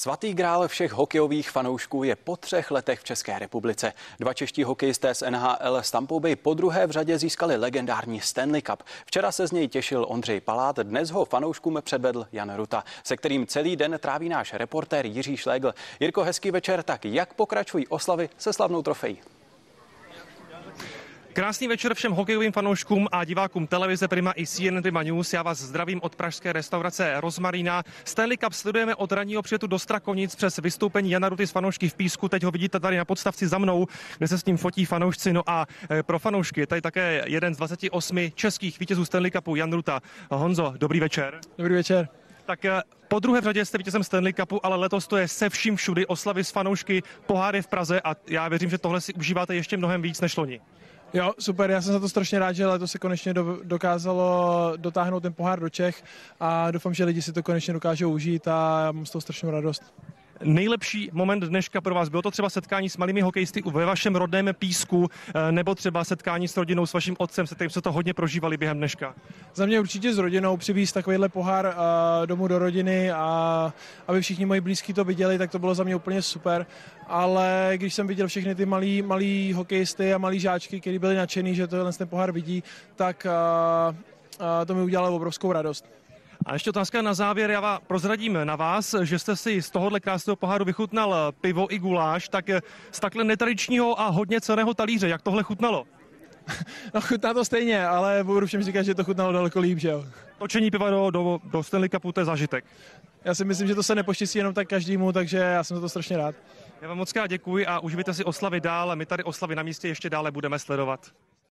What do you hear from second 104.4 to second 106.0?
tak každému, takže já jsem za to